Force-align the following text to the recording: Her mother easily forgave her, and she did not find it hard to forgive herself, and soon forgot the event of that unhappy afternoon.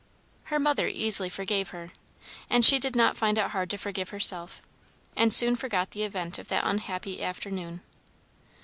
Her 0.45 0.57
mother 0.57 0.87
easily 0.87 1.29
forgave 1.29 1.69
her, 1.69 1.91
and 2.49 2.65
she 2.65 2.79
did 2.79 2.95
not 2.95 3.17
find 3.17 3.37
it 3.37 3.51
hard 3.51 3.69
to 3.69 3.77
forgive 3.77 4.09
herself, 4.09 4.59
and 5.15 5.31
soon 5.31 5.55
forgot 5.55 5.91
the 5.91 6.01
event 6.01 6.39
of 6.39 6.47
that 6.47 6.63
unhappy 6.65 7.21
afternoon. 7.23 7.81